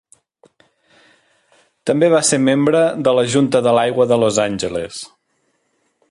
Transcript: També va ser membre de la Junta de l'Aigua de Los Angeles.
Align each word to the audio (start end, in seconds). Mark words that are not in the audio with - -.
També 1.89 2.09
va 2.13 2.23
ser 2.31 2.39
membre 2.47 2.81
de 3.09 3.13
la 3.19 3.25
Junta 3.35 3.61
de 3.67 3.77
l'Aigua 3.79 4.11
de 4.13 4.21
Los 4.23 4.41
Angeles. 4.47 5.03